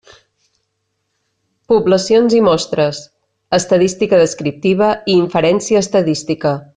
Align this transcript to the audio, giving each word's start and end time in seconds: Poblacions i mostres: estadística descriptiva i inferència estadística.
Poblacions 1.73 2.35
i 2.39 2.41
mostres: 2.47 3.03
estadística 3.61 4.23
descriptiva 4.23 4.91
i 5.13 5.19
inferència 5.23 5.85
estadística. 5.87 6.61